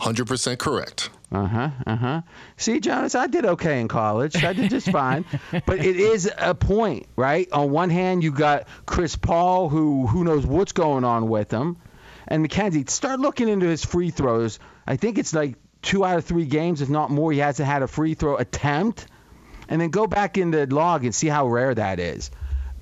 [0.00, 1.10] 100% correct.
[1.32, 1.70] Uh huh.
[1.86, 2.22] Uh huh.
[2.58, 4.44] See, Jonas, I did okay in college.
[4.44, 5.24] I did just fine.
[5.66, 7.50] but it is a point, right?
[7.52, 11.78] On one hand, you got Chris Paul, who who knows what's going on with him,
[12.28, 12.84] and Mackenzie.
[12.86, 14.58] Start looking into his free throws.
[14.86, 17.82] I think it's like two out of three games, if not more, he hasn't had
[17.82, 19.06] a free throw attempt.
[19.68, 22.30] And then go back in the log and see how rare that is.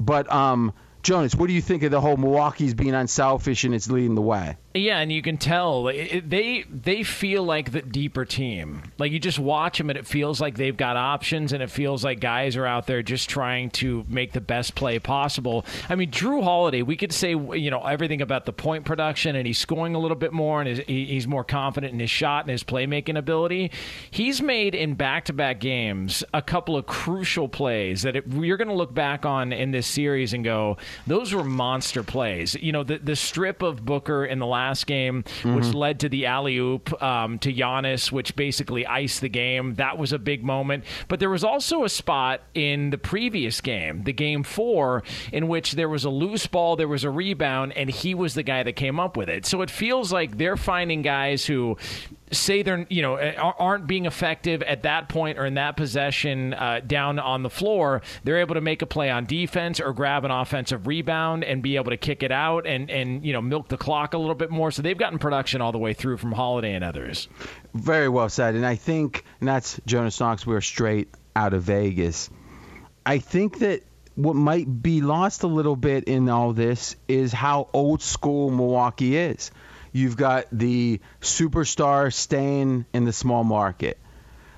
[0.00, 3.88] But um, Jonas, what do you think of the whole Milwaukee's being unselfish and it's
[3.88, 4.56] leading the way?
[4.72, 8.84] Yeah, and you can tell they they feel like the deeper team.
[8.98, 12.04] Like you just watch them, and it feels like they've got options, and it feels
[12.04, 15.66] like guys are out there just trying to make the best play possible.
[15.88, 19.44] I mean, Jrue Holiday, we could say you know everything about the point production, and
[19.44, 22.62] he's scoring a little bit more, and he's more confident in his shot and his
[22.62, 23.72] playmaking ability.
[24.12, 28.74] He's made in back-to-back games a couple of crucial plays that it, you're going to
[28.74, 30.76] look back on in this series and go,
[31.08, 32.54] those were monster plays.
[32.54, 35.54] You know, the the strip of Booker in the last last game, mm-hmm.
[35.54, 39.74] which led to the alley oop um, to Giannis, which basically iced the game.
[39.76, 40.84] That was a big moment.
[41.08, 45.72] But there was also a spot in the previous game, the game four, in which
[45.72, 48.74] there was a loose ball, there was a rebound, and he was the guy that
[48.74, 49.46] came up with it.
[49.46, 51.76] So it feels like they're finding guys who
[52.32, 56.80] say they're you know aren't being effective at that point or in that possession uh,
[56.86, 60.30] down on the floor, they're able to make a play on defense or grab an
[60.30, 63.76] offensive rebound and be able to kick it out and and you know milk the
[63.76, 64.70] clock a little bit more.
[64.70, 67.28] So they've gotten production all the way through from Holiday and others.
[67.74, 70.46] Very well said, and I think and that's Jonas Knox.
[70.46, 72.30] We're straight out of Vegas.
[73.04, 73.82] I think that
[74.14, 79.16] what might be lost a little bit in all this is how old school Milwaukee
[79.16, 79.50] is.
[79.92, 83.98] You've got the superstar staying in the small market.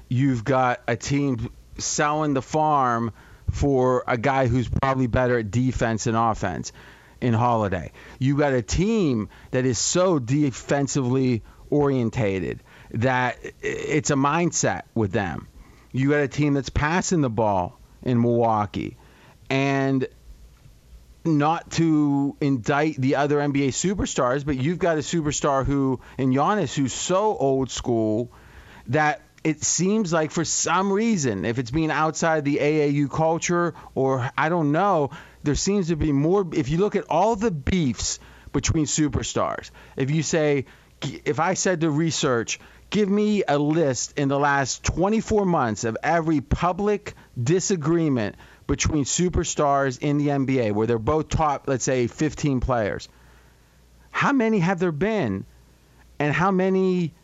[0.09, 3.13] You've got a team selling the farm
[3.51, 6.73] for a guy who's probably better at defense and offense
[7.21, 7.93] in Holiday.
[8.19, 15.49] You got a team that is so defensively orientated that it's a mindset with them.
[15.93, 18.97] You got a team that's passing the ball in Milwaukee.
[19.49, 20.07] And
[21.25, 26.75] not to indict the other NBA superstars, but you've got a superstar who, in Giannis,
[26.75, 28.33] who's so old school
[28.89, 34.31] that it seems like for some reason, if it's being outside the AAU culture or
[34.37, 35.11] I don't know,
[35.43, 36.47] there seems to be more.
[36.53, 38.21] If you look at all the beefs
[38.53, 40.67] between superstars, if you say,
[41.25, 45.97] if I said to research, give me a list in the last 24 months of
[46.03, 52.61] every public disagreement between superstars in the NBA where they're both top, let's say, 15
[52.61, 53.09] players.
[54.11, 55.45] How many have there been?
[56.19, 57.15] And how many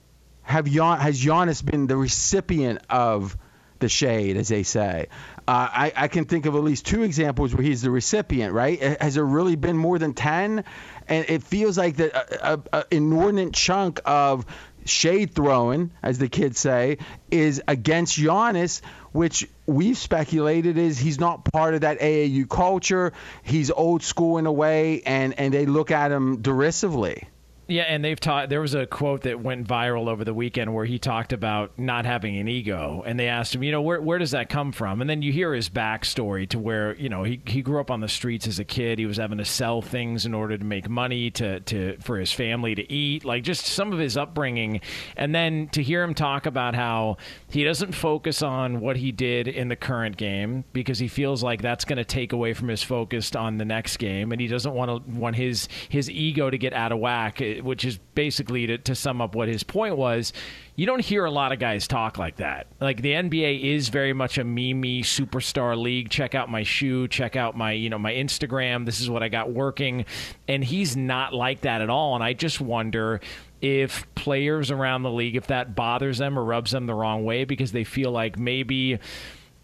[0.43, 3.37] have Gian, has Giannis been the recipient of
[3.79, 5.07] the shade, as they say?
[5.47, 8.81] Uh, I, I, can think of at least two examples where he's the recipient, right?
[9.01, 10.65] Has there really been more than 10?
[11.07, 14.47] And it feels like that an inordinate chunk of
[14.85, 16.99] shade throwing, as the kids say,
[17.31, 18.81] is against Giannis,
[19.19, 23.13] which we've speculated is he's not part of that AAU culture.
[23.43, 27.27] He's old school in a way, and, and they look at him derisively.
[27.71, 28.49] Yeah, and they've taught.
[28.49, 32.07] There was a quote that went viral over the weekend where he talked about not
[32.07, 35.03] having an ego, and they asked him, you know, where where does that come from?
[35.03, 38.01] And then you hear his backstory to where you know he, he grew up on
[38.01, 38.99] the streets as a kid.
[38.99, 42.33] He was having to sell things in order to make money to to for his
[42.33, 44.81] family to eat, like just some of his upbringing,
[45.15, 47.19] and then to hear him talk about how
[47.51, 51.63] he doesn't focus on what he did in the current game because he feels like
[51.63, 54.75] that's going to take away from his focus on the next game, and he doesn't
[54.75, 58.67] want to want his his ego to get out of whack eh, which is basically
[58.67, 60.33] to, to sum up what his point was.
[60.77, 62.69] You don't hear a lot of guys talk like that.
[62.81, 66.11] Like the NBA is very much a me me superstar league.
[66.11, 67.09] Check out my shoe.
[67.09, 68.85] Check out my you know my Instagram.
[68.85, 70.05] This is what I got working,
[70.47, 72.15] and he's not like that at all.
[72.15, 73.21] And I just wonder
[73.61, 77.45] if players around the league if that bothers them or rubs them the wrong way
[77.45, 78.99] because they feel like maybe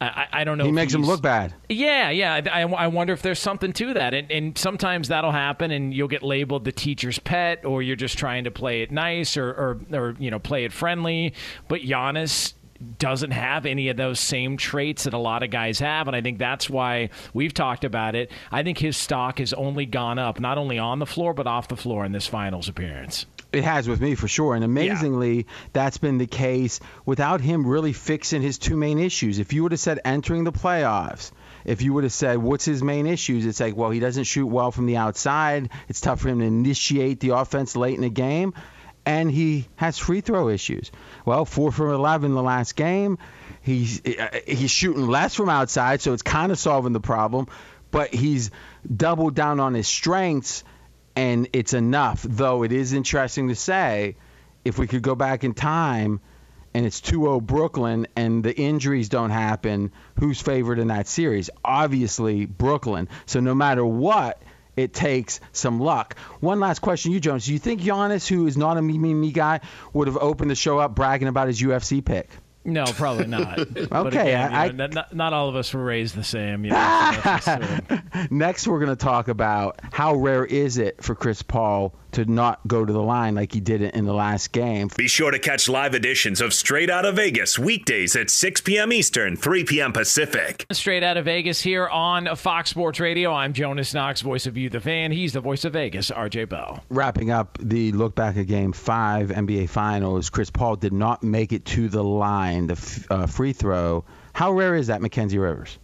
[0.00, 0.64] I, I don't know.
[0.64, 1.54] He makes them look bad.
[1.68, 2.40] Yeah, yeah.
[2.52, 4.12] I, I wonder if there's something to that.
[4.12, 8.18] And, and sometimes that'll happen, and you'll get labeled the teacher's pet, or you're just
[8.18, 11.32] trying to play it nice, or, or, or you know, play it friendly.
[11.68, 12.54] But Giannis
[12.98, 16.06] doesn't have any of those same traits that a lot of guys have.
[16.06, 18.30] And I think that's why we've talked about it.
[18.50, 21.68] I think his stock has only gone up, not only on the floor, but off
[21.68, 23.26] the floor in this finals appearance.
[23.54, 24.54] It has with me for sure.
[24.54, 25.42] And amazingly, yeah.
[25.72, 29.38] that's been the case without him really fixing his two main issues.
[29.38, 31.30] If you would have said entering the playoffs,
[31.64, 34.46] if you would have said what's his main issues, it's like, well, he doesn't shoot
[34.46, 35.70] well from the outside.
[35.88, 38.54] It's tough for him to initiate the offense late in the game.
[39.06, 40.90] And he has free throw issues.
[41.26, 43.18] Well, four from 11 the last game.
[43.60, 47.48] He's uh, he's shooting less from outside, so it's kind of solving the problem.
[47.90, 48.50] But he's
[48.94, 50.64] doubled down on his strengths
[51.16, 52.22] and it's enough.
[52.22, 54.16] Though it is interesting to say,
[54.64, 56.20] if we could go back in time
[56.72, 61.50] and it's 2-0 Brooklyn and the injuries don't happen, who's favored in that series?
[61.64, 63.08] Obviously Brooklyn.
[63.26, 64.42] So no matter what,
[64.76, 66.18] it takes some luck.
[66.40, 67.46] One last question, you Jonas.
[67.46, 69.60] Do you think Giannis, who is not a me me me guy,
[69.92, 72.28] would have opened the show up bragging about his UFC pick?
[72.64, 73.58] No, probably not.
[73.92, 76.64] okay, again, I, know, not, not, all of us were raised the same.
[76.64, 77.52] You know, so
[77.90, 77.98] uh,
[78.30, 82.60] Next, we're going to talk about how rare is it for Chris Paul to not
[82.66, 84.88] go to the line like he did it in the last game.
[84.96, 88.92] Be sure to catch live editions of Straight Out of Vegas weekdays at 6 p.m.
[88.92, 89.92] Eastern, 3 p.m.
[89.92, 90.64] Pacific.
[90.72, 93.32] Straight Out of Vegas here on Fox Sports Radio.
[93.32, 95.12] I'm Jonas Knox, voice of you, the fan.
[95.12, 96.82] He's the voice of Vegas, RJ Bell.
[96.88, 101.52] Wrapping up the look back at Game Five NBA Finals, Chris Paul did not make
[101.52, 104.04] it to the line, the f- uh, free throw.
[104.32, 105.78] How rare is that, Mackenzie Rivers?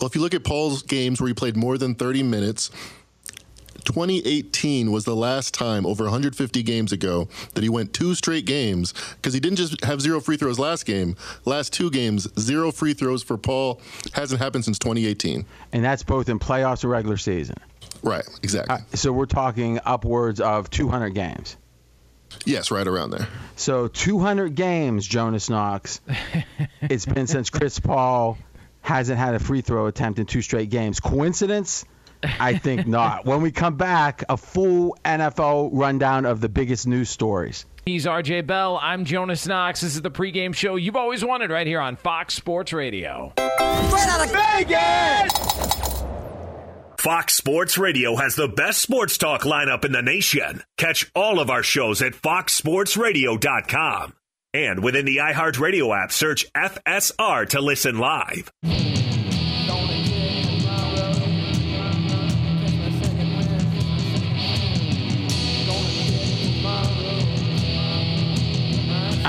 [0.00, 2.70] Well, if you look at Paul's games where he played more than 30 minutes,
[3.82, 8.94] 2018 was the last time over 150 games ago that he went two straight games
[9.16, 11.16] because he didn't just have zero free throws last game.
[11.44, 13.80] Last two games, zero free throws for Paul
[14.14, 15.44] hasn't happened since 2018.
[15.72, 17.56] And that's both in playoffs and regular season.
[18.02, 18.74] Right, exactly.
[18.74, 21.56] Uh, so we're talking upwards of 200 games.
[22.44, 23.28] Yes, right around there.
[23.56, 26.00] So 200 games, Jonas Knox.
[26.80, 28.38] it's been since Chris Paul
[28.80, 30.98] hasn't had a free throw attempt in two straight games.
[30.98, 31.84] Coincidence?
[32.22, 33.26] I think not.
[33.26, 37.66] When we come back, a full NFL rundown of the biggest news stories.
[37.84, 38.78] He's RJ Bell.
[38.80, 39.80] I'm Jonas Knox.
[39.80, 43.32] This is the pregame show you've always wanted right here on Fox Sports Radio.
[43.36, 45.32] Straight out of Vegas!
[46.98, 50.62] Fox Sports Radio has the best sports talk lineup in the nation.
[50.78, 54.12] Catch all of our shows at foxsportsradio.com.
[54.54, 58.52] And within the iHeartRadio app, search FSR to listen live.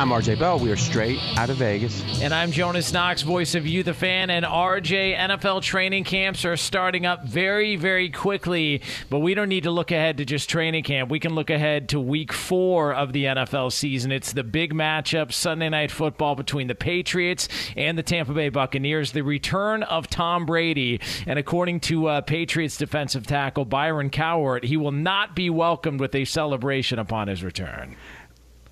[0.04, 0.60] I'm RJ Bell.
[0.60, 2.22] We are straight out of Vegas.
[2.22, 4.30] And I'm Jonas Knox, voice of You, the fan.
[4.30, 8.82] And RJ, NFL training camps are starting up very, very quickly.
[9.10, 11.10] But we don't need to look ahead to just training camp.
[11.10, 14.12] We can look ahead to week four of the NFL season.
[14.12, 19.14] It's the big matchup, Sunday night football between the Patriots and the Tampa Bay Buccaneers.
[19.14, 21.00] The return of Tom Brady.
[21.26, 26.14] And according to uh, Patriots defensive tackle Byron Cowart, he will not be welcomed with
[26.14, 27.96] a celebration upon his return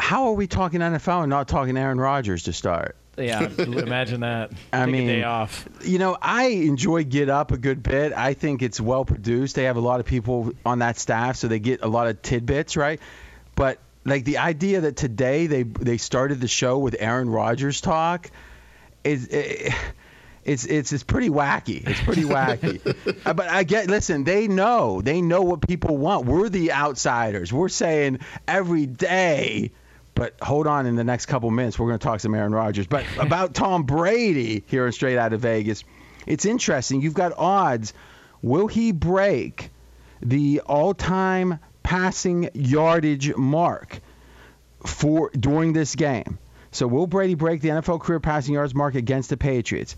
[0.02, 2.96] how are we talking NFL and not talking Aaron Rodgers to start?
[3.18, 4.52] Yeah, imagine that.
[4.74, 5.68] I Take mean, day off.
[5.84, 8.12] You know, I enjoy Get Up a good bit.
[8.12, 9.56] I think it's well produced.
[9.56, 12.22] They have a lot of people on that staff, so they get a lot of
[12.22, 13.00] tidbits, right?
[13.56, 18.32] But like the idea that today they they started the show with Aaron Rodgers talk
[19.04, 19.28] is.
[19.28, 19.74] It,
[20.44, 21.88] it's it's it's pretty wacky.
[21.88, 22.82] It's pretty wacky.
[23.28, 25.00] uh, but I get listen, they know.
[25.00, 26.26] They know what people want.
[26.26, 27.54] We're the outsiders.
[27.54, 29.70] We're saying every day
[30.16, 32.88] but hold on in the next couple minutes we're going to talk some Aaron Rodgers.
[32.88, 35.84] But about Tom Brady here in straight out of Vegas.
[36.26, 37.02] It's interesting.
[37.02, 37.94] You've got odds.
[38.42, 39.70] Will he break
[40.22, 44.00] the all-time passing yardage mark
[44.86, 46.40] for during this game?
[46.72, 49.96] So will Brady break the NFL career passing yards mark against the Patriots?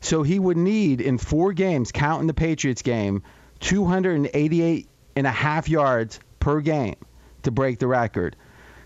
[0.00, 3.22] So he would need in four games, counting the Patriots game,
[3.60, 6.96] 288 and a half yards per game
[7.42, 8.36] to break the record.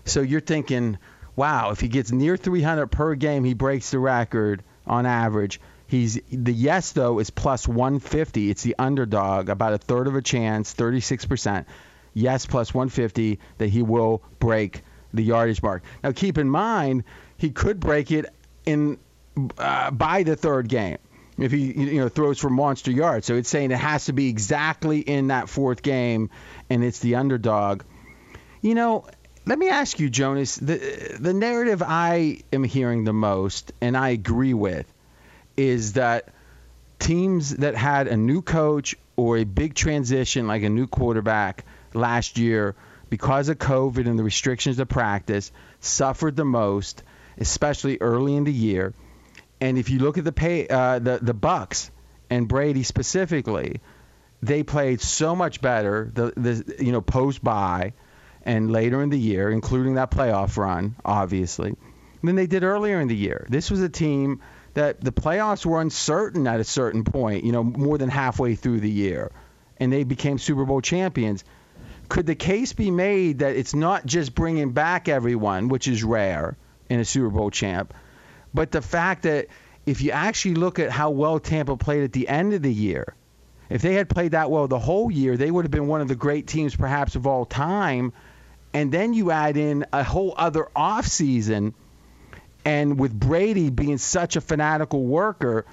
[0.05, 0.97] So you're thinking,
[1.35, 5.59] wow, if he gets near 300 per game, he breaks the record on average.
[5.87, 8.49] He's the yes though is plus 150.
[8.49, 11.65] It's the underdog, about a third of a chance, 36%.
[12.13, 14.83] Yes plus 150 that he will break
[15.13, 15.83] the yardage mark.
[16.03, 17.03] Now keep in mind
[17.37, 18.25] he could break it
[18.65, 18.99] in
[19.57, 20.97] uh, by the third game
[21.37, 23.25] if he you know throws for monster yards.
[23.25, 26.29] So it's saying it has to be exactly in that fourth game,
[26.69, 27.83] and it's the underdog.
[28.61, 29.05] You know,
[29.45, 30.55] let me ask you, Jonas.
[30.55, 34.85] The the narrative I am hearing the most, and I agree with,
[35.57, 36.29] is that
[36.99, 42.37] teams that had a new coach or a big transition, like a new quarterback last
[42.37, 42.75] year,
[43.09, 47.03] because of COVID and the restrictions of practice, suffered the most,
[47.37, 48.93] especially early in the year.
[49.59, 51.89] And if you look at the pay, uh, the the Bucs
[52.29, 53.81] and Brady specifically,
[54.43, 56.11] they played so much better.
[56.13, 57.93] The the you know post bye
[58.43, 61.75] and later in the year, including that playoff run, obviously,
[62.23, 63.45] than they did earlier in the year.
[63.49, 64.41] This was a team
[64.73, 68.79] that the playoffs were uncertain at a certain point, you know, more than halfway through
[68.79, 69.31] the year,
[69.77, 71.43] and they became Super Bowl champions.
[72.09, 76.57] Could the case be made that it's not just bringing back everyone, which is rare
[76.89, 77.93] in a Super Bowl champ,
[78.53, 79.47] but the fact that
[79.85, 83.15] if you actually look at how well Tampa played at the end of the year,
[83.69, 86.07] if they had played that well the whole year, they would have been one of
[86.07, 88.13] the great teams perhaps of all time
[88.73, 91.73] and then you add in a whole other off season,
[92.63, 95.65] and with Brady being such a fanatical worker,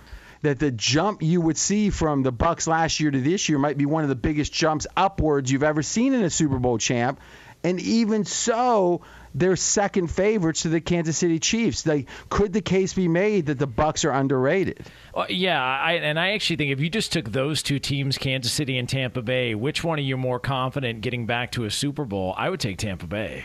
[0.42, 3.76] that the jump you would see from the Bucs last year to this year might
[3.76, 7.20] be one of the biggest jumps upwards you've ever seen in a Super Bowl champ.
[7.64, 9.02] And even so,
[9.38, 11.86] they're second favorites to the Kansas City Chiefs.
[11.86, 14.86] Like, could the case be made that the Bucs are underrated?
[15.14, 18.52] Well, yeah, I, and I actually think if you just took those two teams, Kansas
[18.52, 22.04] City and Tampa Bay, which one are you more confident getting back to a Super
[22.04, 22.34] Bowl?
[22.36, 23.44] I would take Tampa Bay.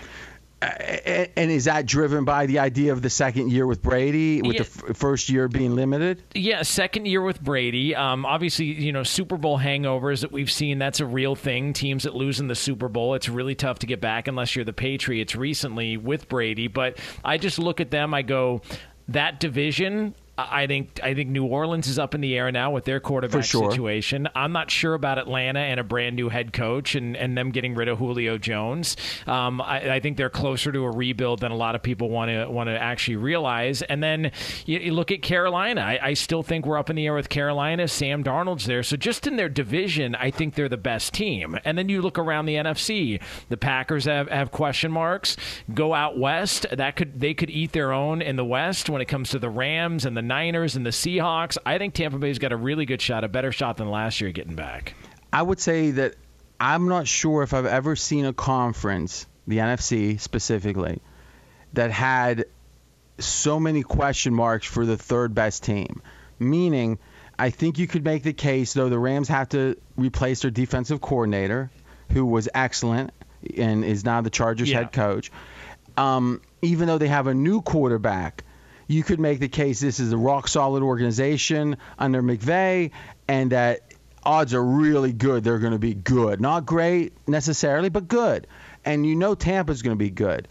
[0.63, 4.63] And is that driven by the idea of the second year with Brady, with yeah.
[4.63, 6.23] the f- first year being limited?
[6.33, 7.95] Yeah, second year with Brady.
[7.95, 11.73] Um, obviously, you know, Super Bowl hangovers that we've seen, that's a real thing.
[11.73, 14.65] Teams that lose in the Super Bowl, it's really tough to get back unless you're
[14.65, 16.67] the Patriots recently with Brady.
[16.67, 18.61] But I just look at them, I go,
[19.09, 22.85] that division, I think I think New Orleans is up in the air now with
[22.85, 23.69] their quarterback sure.
[23.69, 24.27] situation.
[24.33, 27.75] I'm not sure about Atlanta and a brand new head coach and, and them getting
[27.75, 28.97] rid of Julio Jones.
[29.27, 32.29] Um, I, I, think they're closer to a rebuild than a lot of people want
[32.29, 33.83] to want to actually realize.
[33.83, 34.31] And then
[34.65, 35.81] you, you look at Carolina.
[35.81, 37.87] I, I, still think we're up in the air with Carolina.
[37.87, 41.59] Sam Darnold's there, so just in their division, I think they're the best team.
[41.63, 43.21] And then you look around the NFC.
[43.49, 45.37] The Packers have, have question marks.
[45.71, 46.65] Go out west.
[46.71, 49.49] That could they could eat their own in the West when it comes to the
[49.49, 51.57] Rams and the Niners and the Seahawks.
[51.65, 54.31] I think Tampa Bay's got a really good shot, a better shot than last year
[54.31, 54.95] getting back.
[55.31, 56.15] I would say that
[56.59, 61.01] I'm not sure if I've ever seen a conference, the NFC specifically,
[61.73, 62.45] that had
[63.19, 66.01] so many question marks for the third best team.
[66.39, 66.99] Meaning,
[67.37, 71.01] I think you could make the case, though the Rams have to replace their defensive
[71.01, 71.71] coordinator,
[72.11, 73.11] who was excellent
[73.57, 74.79] and is now the Chargers yeah.
[74.79, 75.31] head coach.
[75.97, 78.43] Um, even though they have a new quarterback
[78.87, 82.91] you could make the case this is a rock solid organization under McVay,
[83.27, 86.41] and that odds are really good they're going to be good.
[86.41, 88.47] Not great necessarily, but good.
[88.85, 90.47] And you know Tampa's going to be good.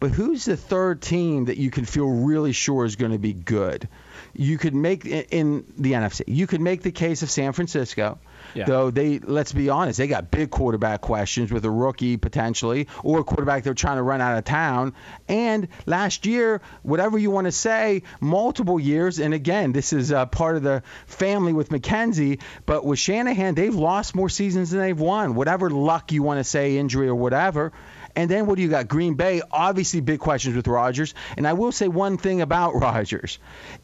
[0.00, 3.32] But who's the third team that you can feel really sure is going to be
[3.32, 3.88] good?
[4.32, 6.22] You could make in the NFC.
[6.28, 8.18] You could make the case of San Francisco.
[8.54, 8.64] Yeah.
[8.64, 13.20] Though they, let's be honest, they got big quarterback questions with a rookie potentially, or
[13.20, 14.94] a quarterback they're trying to run out of town.
[15.28, 20.26] And last year, whatever you want to say, multiple years, and again, this is uh,
[20.26, 24.98] part of the family with Mackenzie, but with Shanahan, they've lost more seasons than they've
[24.98, 25.34] won.
[25.34, 27.72] Whatever luck you want to say, injury or whatever.
[28.16, 28.88] And then what do you got?
[28.88, 31.14] Green Bay, obviously big questions with Rodgers.
[31.36, 33.38] And I will say one thing about Rodgers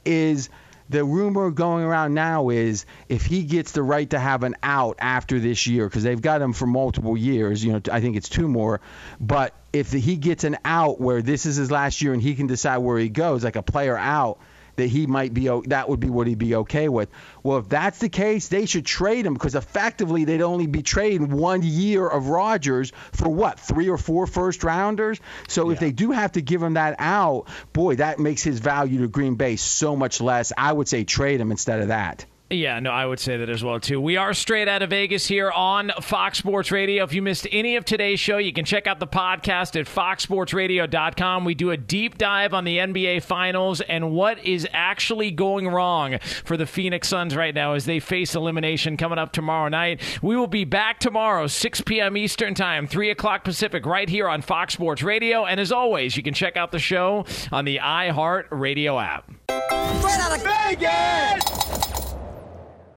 [0.04, 0.48] is–
[0.89, 4.97] the rumor going around now is if he gets the right to have an out
[4.99, 8.28] after this year, because they've got him for multiple years, you know, I think it's
[8.28, 8.80] two more.
[9.20, 12.47] But if he gets an out where this is his last year and he can
[12.47, 14.39] decide where he goes, like a player out,
[14.77, 17.09] that he might be that would be what he'd be okay with.
[17.43, 21.31] Well, if that's the case, they should trade him because effectively they'd only be trading
[21.31, 25.20] one year of Rodgers for what three or four first rounders.
[25.49, 25.75] So yeah.
[25.75, 29.09] if they do have to give him that out, boy, that makes his value to
[29.09, 30.53] Green Bay so much less.
[30.57, 32.27] I would say trade him instead of that.
[32.51, 33.99] Yeah, no, I would say that as well too.
[33.99, 37.03] We are straight out of Vegas here on Fox Sports Radio.
[37.03, 41.45] If you missed any of today's show, you can check out the podcast at foxsportsradio.com.
[41.47, 46.18] We do a deep dive on the NBA Finals and what is actually going wrong
[46.45, 50.03] for the Phoenix Suns right now as they face elimination coming up tomorrow night.
[50.22, 52.16] We will be back tomorrow, 6 p.m.
[52.16, 55.47] Eastern Time, 3 o'clock Pacific, right here on Fox Sports Radio.
[55.47, 59.30] And as always, you can check out the show on the iHeart Radio app.
[59.49, 61.93] Straight out of Vegas!